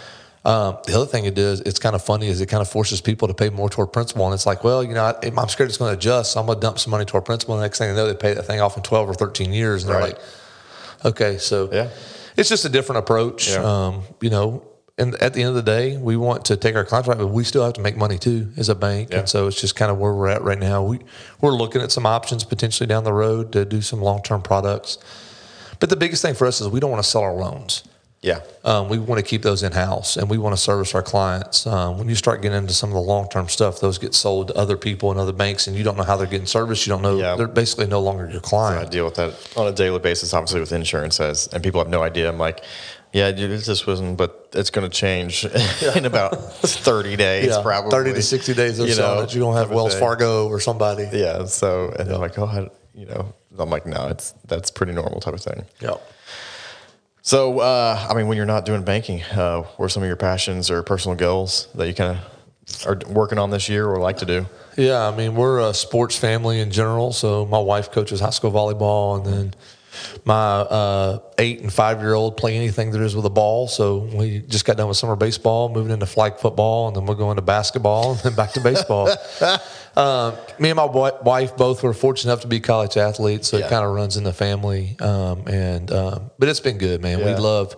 [0.44, 3.00] Um, the other thing it does, it's kind of funny, is it kind of forces
[3.00, 5.68] people to pay more toward principal, and it's like, well, you know, I, am scared
[5.68, 7.54] it's going to adjust, so I'm going to dump some money toward principal.
[7.54, 9.52] And the next thing they know, they pay that thing off in 12 or 13
[9.52, 10.14] years, and they're right.
[10.14, 11.90] like, okay, so yeah,
[12.36, 13.50] it's just a different approach.
[13.50, 13.62] Yeah.
[13.62, 14.62] Um, you know,
[14.98, 17.44] and at the end of the day, we want to take our contract, but we
[17.44, 19.10] still have to make money too as a bank.
[19.10, 19.20] Yeah.
[19.20, 20.82] And so it's just kind of where we're at right now.
[20.82, 20.98] We
[21.40, 24.98] we're looking at some options potentially down the road to do some long term products.
[25.80, 27.84] But the biggest thing for us is we don't want to sell our loans.
[28.20, 31.04] Yeah, um, we want to keep those in house, and we want to service our
[31.04, 31.68] clients.
[31.68, 34.48] Um, when you start getting into some of the long term stuff, those get sold
[34.48, 36.84] to other people and other banks, and you don't know how they're getting serviced.
[36.84, 37.36] You don't know yeah.
[37.36, 38.82] they're basically no longer your client.
[38.82, 41.80] So I deal with that on a daily basis, obviously with insurance, as and people
[41.80, 42.28] have no idea.
[42.28, 42.64] I'm like,
[43.12, 45.44] yeah, this wasn't, but it's going to change
[45.96, 46.30] in about
[46.62, 47.90] 30 days, yeah, probably.
[47.90, 50.46] 30 to 60 days or you so know, that you're going to have Wells Fargo
[50.48, 51.08] or somebody.
[51.12, 51.44] Yeah.
[51.46, 52.14] So, and yeah.
[52.14, 55.64] I'm like, oh, you know, I'm like, no, it's, that's pretty normal type of thing.
[55.80, 55.94] Yeah.
[57.22, 60.16] So, uh, I mean, when you're not doing banking, uh, what are some of your
[60.16, 64.18] passions or personal goals that you kind of are working on this year or like
[64.18, 64.46] to do?
[64.76, 65.06] Yeah.
[65.06, 67.12] I mean, we're a sports family in general.
[67.12, 69.54] So my wife coaches high school volleyball and then,
[70.24, 73.68] my uh, eight and five year old play anything there is with a ball.
[73.68, 77.14] So we just got done with summer baseball, moving into flag football, and then we're
[77.14, 79.08] going to basketball and then back to baseball.
[79.96, 83.66] uh, me and my wife both were fortunate enough to be college athletes, so yeah.
[83.66, 84.96] it kind of runs in the family.
[85.00, 87.18] Um, and um, but it's been good, man.
[87.20, 87.34] Yeah.
[87.34, 87.76] We love.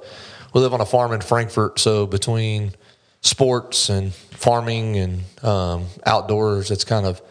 [0.53, 2.73] We live on a farm in Frankfort, so between
[3.21, 7.23] sports and farming and um, outdoors, it's kind of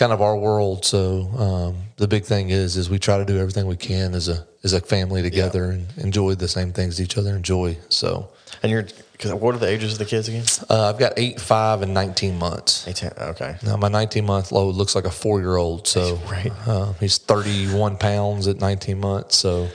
[0.00, 0.84] kind of our world.
[0.84, 4.28] So um, the big thing is is we try to do everything we can as
[4.28, 5.72] a as a family together yeah.
[5.72, 7.76] and enjoy the same things each other enjoy.
[7.90, 8.30] So
[8.62, 8.86] and you're
[9.36, 10.44] what are the ages of the kids again?
[10.70, 12.88] Uh, I've got eight, five, and nineteen months.
[12.88, 13.56] 18, okay.
[13.62, 15.86] Now my nineteen month load looks like a four year old.
[15.86, 16.50] So right.
[16.66, 19.36] Uh, he's thirty one pounds at nineteen months.
[19.36, 19.68] So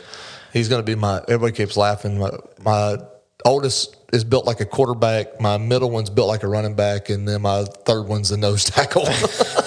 [0.52, 1.20] he's going to be my.
[1.28, 2.18] Everybody keeps laughing.
[2.18, 2.32] My,
[2.64, 2.98] my
[3.46, 5.40] oldest is built like a quarterback.
[5.40, 8.64] My middle one's built like a running back, and then my third one's a nose
[8.64, 9.06] tackle.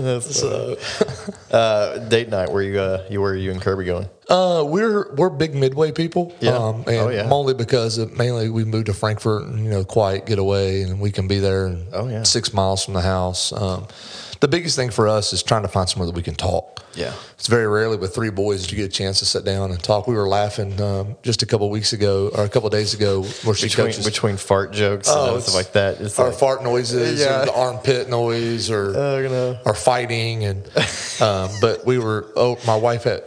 [0.20, 0.76] so,
[1.50, 2.50] uh, date night.
[2.50, 4.08] Where you uh, you where are you and Kirby going?
[4.28, 6.34] Uh, we're we're big Midway people.
[6.40, 6.56] Yeah.
[6.56, 7.28] Um, and oh, yeah.
[7.30, 11.28] Only because mainly we moved to Frankfort, and, you know, quiet getaway, and we can
[11.28, 11.76] be there.
[11.92, 12.22] oh yeah.
[12.22, 13.52] Six miles from the house.
[13.52, 13.86] Um,
[14.40, 16.82] the biggest thing for us is trying to find somewhere that we can talk.
[16.94, 17.12] Yeah.
[17.34, 19.80] It's very rarely with three boys that you get a chance to sit down and
[19.82, 20.08] talk.
[20.08, 23.54] We were laughing um, just a couple weeks ago or a couple days ago where
[23.54, 26.00] she between, coaches between fart jokes Oh, and stuff like that.
[26.00, 27.44] It's our like, fart noises, Yeah.
[27.44, 29.58] the armpit noise, or Oh, you know.
[29.64, 30.64] or fighting, and
[31.20, 32.26] um, but we were.
[32.34, 33.22] Oh, my wife had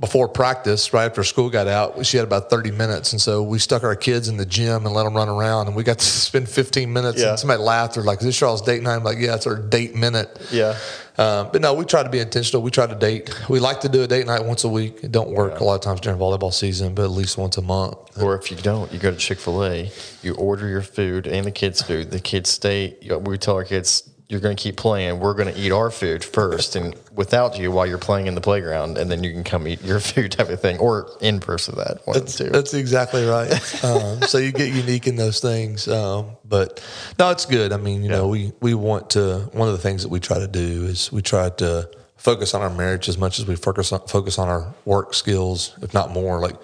[0.00, 3.58] before practice, right after school got out, she had about thirty minutes, and so we
[3.58, 6.04] stuck our kids in the gym and let them run around, and we got to
[6.28, 7.20] spend fifteen minutes.
[7.20, 7.30] Yeah.
[7.30, 9.56] And somebody laughed, they're like, "Is this Charles' date night?" I'm like, "Yeah, it's our
[9.56, 10.76] date minute." Yeah.
[11.18, 12.62] Um, but no, we try to be intentional.
[12.62, 13.30] We try to date.
[13.50, 15.04] We like to do a date night once a week.
[15.04, 17.62] It don't work a lot of times during volleyball season, but at least once a
[17.62, 18.22] month.
[18.22, 19.92] Or if you don't, you go to Chick Fil A.
[20.22, 22.10] You order your food and the kids' food.
[22.10, 22.96] The kids stay.
[23.02, 25.18] We tell our kids, "You're going to keep playing.
[25.18, 28.40] We're going to eat our food first, and without you while you're playing in the
[28.40, 31.74] playground, and then you can come eat your food," type of thing, or in person.
[31.76, 32.50] That one That's, two.
[32.50, 33.50] that's exactly right.
[33.84, 35.88] um, so you get unique in those things.
[35.88, 36.82] Um, but
[37.18, 37.72] no, it's good.
[37.72, 40.38] I mean, you know, we, we want to, one of the things that we try
[40.38, 43.92] to do is we try to focus on our marriage as much as we focus
[43.92, 46.38] on, focus on our work skills, if not more.
[46.40, 46.56] Like,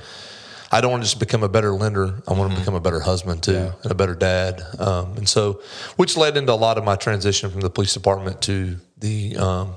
[0.72, 2.22] I don't want to just become a better lender.
[2.26, 4.62] I want to become a better husband too, and a better dad.
[4.78, 5.60] Um, and so,
[5.96, 9.74] which led into a lot of my transition from the police department to the um,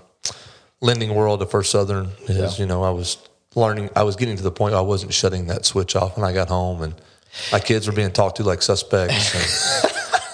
[0.82, 2.10] lending world at First Southern.
[2.28, 3.18] Is you know I was
[3.56, 6.26] learning, I was getting to the point where I wasn't shutting that switch off when
[6.26, 6.96] I got home, and
[7.52, 9.36] my kids were being talked to like suspects.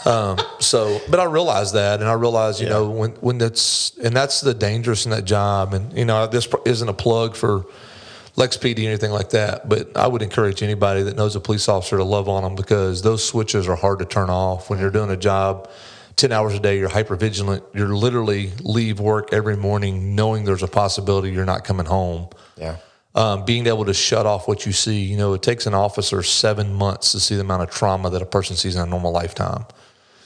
[0.05, 3.97] And, um, so, but I realized that, and I realized, you know, when when that's
[3.97, 7.65] and that's the dangerous in that job, and you know, this isn't a plug for.
[8.37, 11.69] Lex PD or anything like that, but I would encourage anybody that knows a police
[11.69, 14.91] officer to love on them because those switches are hard to turn off when you're
[14.91, 15.69] doing a job
[16.15, 17.63] 10 hours a day, you're hyper vigilant.
[17.73, 22.29] You're literally leave work every morning knowing there's a possibility you're not coming home.
[22.57, 22.77] yeah.
[23.13, 26.21] Um, being able to shut off what you see, you know, it takes an officer
[26.21, 29.13] seven months to see the amount of trauma that a person sees in a normal
[29.13, 29.63] lifetime.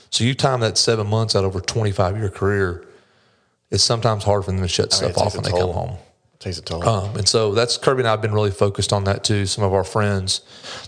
[0.10, 2.88] So you time that seven months out over a 25 year career,
[3.70, 5.98] it's sometimes hard for them to shut I mean, stuff off when they come home.
[6.40, 6.88] Takes a toll.
[6.88, 9.46] Um, and so that's Kirby and I have been really focused on that too.
[9.46, 10.40] Some of our friends,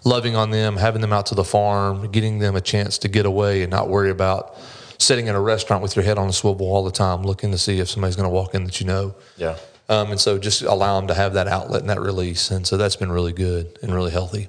[0.05, 3.25] loving on them, having them out to the farm, getting them a chance to get
[3.25, 4.57] away and not worry about
[4.97, 7.57] sitting in a restaurant with your head on a swivel all the time, looking to
[7.57, 9.13] see if somebody's going to walk in that you know.
[9.35, 9.57] yeah.
[9.89, 12.49] Um, and so just allow them to have that outlet and that release.
[12.49, 14.47] And so that's been really good and really healthy.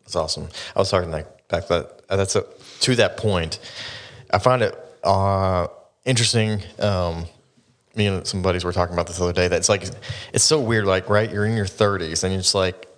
[0.00, 0.48] That's awesome.
[0.74, 2.44] I was talking like back that uh, that's a,
[2.80, 3.60] to that point.
[4.32, 5.68] I find it uh,
[6.04, 6.62] interesting.
[6.80, 7.26] Um,
[7.96, 9.48] me and some buddies were talking about this the other day.
[9.48, 9.84] That it's like
[10.32, 10.86] it's so weird.
[10.86, 12.88] Like right, you're in your 30s and you're just like.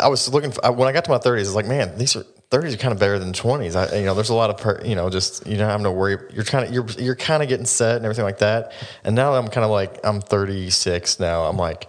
[0.00, 1.40] I was looking for, when I got to my 30s.
[1.40, 3.76] It's like, man, these are 30s are kind of better than 20s.
[3.76, 5.90] I, you know, there's a lot of, per, you know, just you know, I'm to
[5.90, 6.16] worry.
[6.32, 8.72] You're kind of you're you're kind of getting set and everything like that.
[9.04, 11.44] And now I'm kind of like I'm 36 now.
[11.44, 11.88] I'm like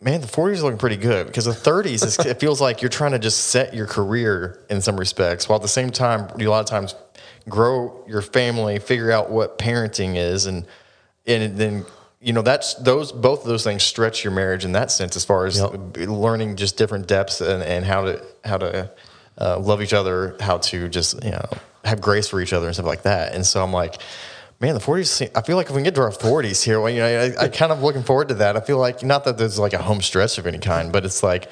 [0.00, 2.88] man, the 40s are looking pretty good because the 30s, is, it feels like you're
[2.88, 6.48] trying to just set your career in some respects, while at the same time, you
[6.48, 6.94] a lot of times
[7.48, 10.66] grow your family, figure out what parenting is, and
[11.26, 11.84] and then
[12.20, 15.24] you know that's those both of those things stretch your marriage in that sense as
[15.24, 18.90] far as learning just different depths and, and how to how to
[19.38, 21.48] uh, love each other, how to just you know
[21.84, 23.34] have grace for each other and stuff like that.
[23.34, 24.00] And so I'm like.
[24.58, 26.88] Man, the 40s, I feel like if we can get to our 40s here, well,
[26.88, 27.06] you know,
[27.38, 28.56] I, I kind of looking forward to that.
[28.56, 31.22] I feel like, not that there's like a home stretch of any kind, but it's
[31.22, 31.50] like,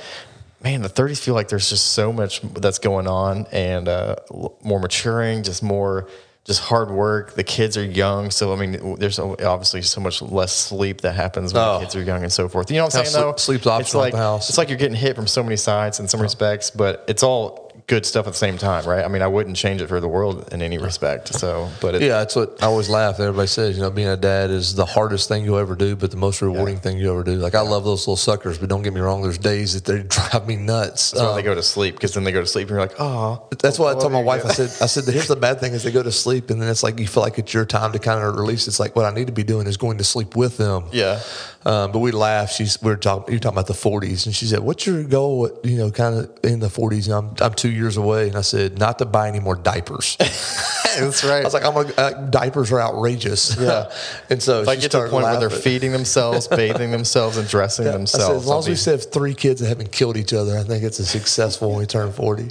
[0.64, 4.16] man, the 30s feel like there's just so much that's going on and uh,
[4.62, 6.08] more maturing, just more,
[6.44, 7.34] just hard work.
[7.34, 8.30] The kids are young.
[8.30, 11.74] So, I mean, there's obviously so much less sleep that happens when Oh.
[11.74, 12.70] the kids are young and so forth.
[12.70, 13.34] You know what I'm saying, though?
[13.36, 14.48] sleep's It's optional at like, the house.
[14.48, 17.63] It's like you're getting hit from so many sides in some respects, but it's all
[17.86, 19.04] good stuff at the same time, right?
[19.04, 21.28] I mean, I wouldn't change it for the world in any respect.
[21.34, 23.20] So, but it, Yeah, that's what I always laugh.
[23.20, 26.10] Everybody says, you know, being a dad is the hardest thing you'll ever do, but
[26.10, 27.34] the most rewarding thing you ever do.
[27.34, 29.22] Like I love those little suckers, but don't get me wrong.
[29.22, 31.10] There's days that they drive me nuts.
[31.10, 32.80] that's why Um, they go to sleep because then they go to sleep and you're
[32.80, 34.44] like, oh, That's why I told my wife.
[34.44, 34.48] go.
[34.48, 36.70] I said, I said, here's the bad thing is they go to sleep, and then
[36.70, 38.66] it's like you feel like it's your time to kind of release.
[38.66, 40.84] It's like what I need to be doing is going to sleep with them.
[40.90, 41.20] Yeah.
[41.66, 42.50] Um, but we laugh.
[42.50, 43.32] She's we were talking.
[43.32, 45.50] You're talking about the 40s, and she said, "What's your goal?
[45.64, 48.40] You know, kind of in the 40s." And I'm I'm two years away, and I
[48.42, 50.16] said, "Not to buy any more diapers."
[50.98, 51.40] That's right.
[51.40, 53.90] I was like, "I'm gonna, uh, diapers are outrageous." Yeah.
[54.30, 57.48] and so If I get to the point where they're feeding themselves, bathing themselves, and
[57.48, 60.32] dressing said, themselves, as long as we still have three kids that haven't killed each
[60.32, 62.48] other, I think it's a successful when we turn 40.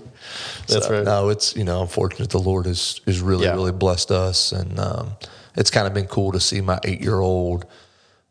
[0.68, 1.04] That's right.
[1.04, 3.54] No, it's, you know, I'm fortunate the Lord has, has really, Yeah.
[3.54, 4.52] really blessed us.
[4.52, 5.12] And um,
[5.56, 7.66] it's kind of been cool to see my eight year old.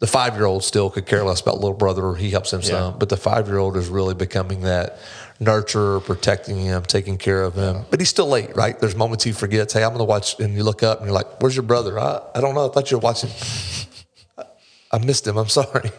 [0.01, 2.15] The five year old still could care less about little brother.
[2.15, 2.67] He helps him Yeah.
[2.69, 2.99] some.
[2.99, 4.99] But the five year old is really becoming that
[5.43, 7.85] nurturer, protecting him, taking care of him.
[7.91, 8.79] But he's still late, right?
[8.79, 10.39] There's moments he forgets, hey, I'm going to watch.
[10.41, 11.99] And you look up and you're like, where's your brother?
[11.99, 12.69] I, I don't know.
[12.69, 13.31] I thought you were watching.
[14.93, 15.37] I missed him.
[15.39, 15.91] I'm sorry,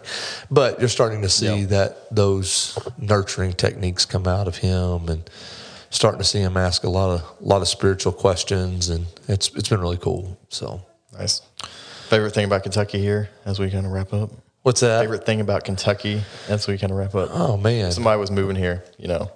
[0.52, 1.66] but you're starting to see Yeah.
[1.68, 5.28] that those nurturing techniques come out of him, and
[5.90, 9.50] starting to see him ask a lot of a lot of spiritual questions, and it's
[9.56, 10.38] it's been really cool.
[10.50, 10.82] So
[11.18, 11.42] Nice.
[12.10, 14.30] Favorite thing about Kentucky here as we kind of wrap up?
[14.64, 15.02] What's that?
[15.02, 17.30] Favorite thing about Kentucky as we kind of wrap up?
[17.32, 18.84] Oh man, somebody was moving here.
[18.98, 19.32] You know,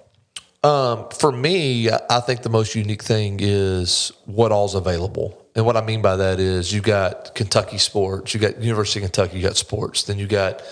[0.64, 5.44] um, for me, I think the most unique thing is what all's available.
[5.54, 9.04] And what I mean by that is you got Kentucky sports, you got University of
[9.04, 10.62] Kentucky, you got sports, then you got,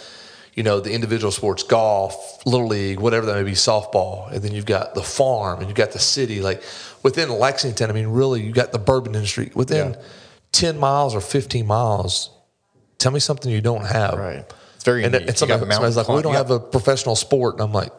[0.55, 4.55] you know, the individual sports, golf, little league, whatever that may be, softball, and then
[4.55, 6.41] you've got the farm and you've got the city.
[6.41, 6.63] Like
[7.03, 10.01] within Lexington, I mean, really, you got the bourbon industry within yeah.
[10.53, 12.31] ten miles or fifteen miles.
[12.99, 14.19] Tell me something you don't have.
[14.19, 14.45] Right.
[14.75, 15.29] It's very and, unique.
[15.29, 17.93] and somebody, somebody's like, well, we don't have a professional sport, and I'm like,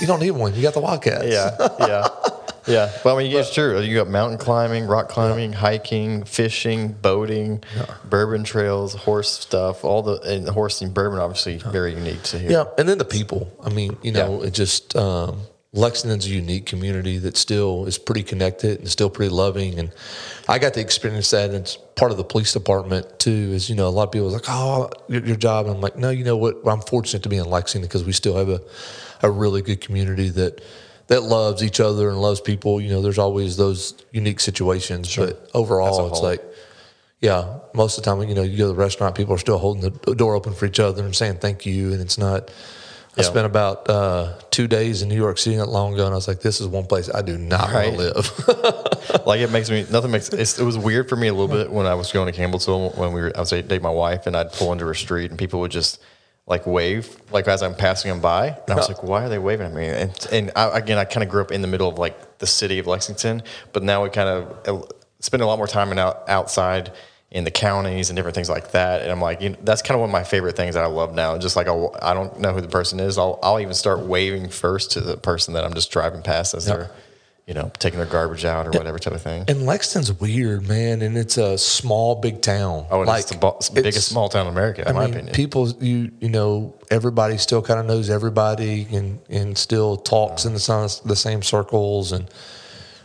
[0.00, 0.54] you don't need one.
[0.54, 1.26] You got the Wildcats.
[1.26, 2.08] Yeah, yeah.
[2.66, 3.80] Yeah, well, I mean, it's true.
[3.80, 5.58] You got mountain climbing, rock climbing, yeah.
[5.58, 7.94] hiking, fishing, boating, yeah.
[8.04, 9.84] bourbon trails, horse stuff.
[9.84, 12.50] All the and the horse and bourbon, obviously, very unique to here.
[12.50, 13.56] Yeah, and then the people.
[13.62, 18.22] I mean, you know, it just um, Lexington's a unique community that still is pretty
[18.22, 19.78] connected and still pretty loving.
[19.78, 19.92] And
[20.48, 21.50] I got to experience that.
[21.50, 23.52] And it's part of the police department too.
[23.52, 25.80] Is you know, a lot of people are like, "Oh, your, your job." And I'm
[25.80, 26.56] like, "No, you know what?
[26.66, 28.60] I'm fortunate to be in Lexington because we still have a
[29.22, 30.62] a really good community that."
[31.08, 32.80] that loves each other and loves people.
[32.80, 35.28] You know, there's always those unique situations, sure.
[35.28, 36.42] but overall, it's like,
[37.20, 39.58] yeah, most of the time, you know, you go to the restaurant, people are still
[39.58, 42.50] holding the door open for each other and saying thank you, and it's not.
[43.18, 46.16] I spent about uh, two days in New York City not long ago, and I
[46.16, 47.92] was like, "This is one place I do not right.
[47.92, 51.32] want to live." like it makes me nothing makes it was weird for me a
[51.32, 53.90] little bit when I was going to Campbellsville when we were I was dating my
[53.90, 56.00] wife, and I'd pull into her street, and people would just
[56.46, 59.38] like wave like as I'm passing them by, and I was like, why are they
[59.38, 59.86] waving at me?
[59.86, 62.46] And and I, again, I kind of grew up in the middle of like the
[62.46, 66.28] city of Lexington, but now we kind of spend a lot more time in out,
[66.28, 66.92] outside
[67.30, 69.02] in the counties and different things like that.
[69.02, 70.86] And I'm like, you know, that's kind of one of my favorite things that I
[70.86, 71.36] love now.
[71.38, 74.00] Just like I'll, I do not know who the person is, I'll I'll even start
[74.00, 76.76] waving first to the person that I'm just driving past as yep.
[76.76, 76.90] they're
[77.46, 79.44] you know, taking their garbage out or whatever type of thing.
[79.46, 82.86] And Lexington's weird, man, and it's a small, big town.
[82.90, 85.34] Oh, like, it's the bo- biggest small town in America, in I my mean, opinion.
[85.34, 90.54] People, you you know, everybody still kind of knows everybody, and and still talks in
[90.54, 92.28] the the same circles, and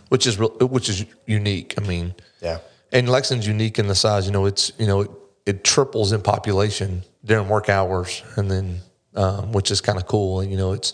[0.09, 1.75] which is which is unique.
[1.77, 2.59] I mean, yeah.
[2.91, 4.25] And Lexington's unique in the size.
[4.25, 5.11] You know, it's you know it,
[5.45, 8.79] it triples in population during work hours, and then
[9.15, 10.41] um, which is kind of cool.
[10.41, 10.93] And you know, it's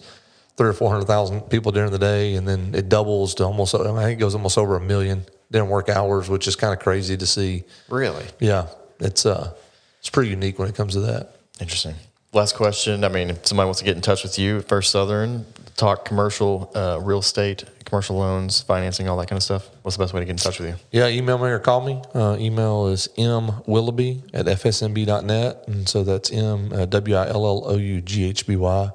[0.58, 3.76] three or four hundred thousand people during the day, and then it doubles to almost.
[3.76, 6.56] I, mean, I think it goes almost over a million during work hours, which is
[6.56, 7.64] kind of crazy to see.
[7.90, 8.26] Really?
[8.40, 8.68] Yeah,
[9.00, 9.54] it's uh,
[10.00, 11.36] it's pretty unique when it comes to that.
[11.60, 11.96] Interesting.
[12.34, 13.04] Last question.
[13.04, 15.46] I mean, if somebody wants to get in touch with you, First Southern,
[15.78, 19.70] talk commercial uh, real estate, commercial loans, financing, all that kind of stuff.
[19.84, 20.76] What's the best way to get in touch with you?
[20.92, 22.02] Yeah, email me or call me.
[22.14, 25.64] Uh, email is m willoughby at fsnb.net.
[25.68, 28.90] And so that's M uh, W I L L O U G H B Y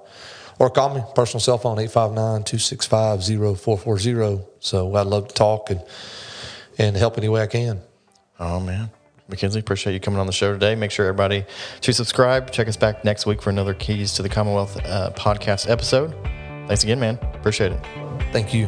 [0.63, 4.47] or call me, personal cell phone, 859-265-0440.
[4.61, 5.83] So I'd love to talk and,
[6.79, 7.83] and help any way I can.
[8.39, 8.89] Oh, man.
[9.29, 10.77] Mckenzie, appreciate you coming on the show today.
[10.77, 11.45] Make sure everybody
[11.81, 12.53] to subscribe.
[12.53, 16.15] Check us back next week for another Keys to the Commonwealth uh, podcast episode.
[16.67, 17.19] Thanks again, man.
[17.35, 17.81] Appreciate it.
[18.33, 18.67] Thank you.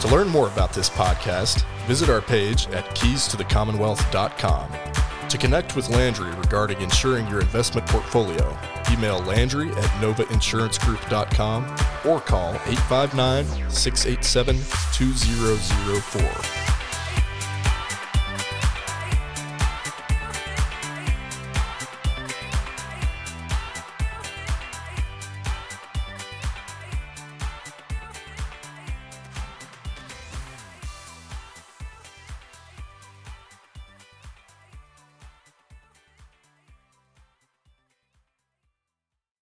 [0.00, 4.72] To learn more about this podcast, visit our page at keystothecommonwealth.com.
[5.28, 8.56] To connect with Landry regarding insuring your investment portfolio,
[8.90, 11.64] email Landry at novaInsuranceGroup.com
[12.06, 14.56] or call 859 687
[14.94, 16.67] 2004.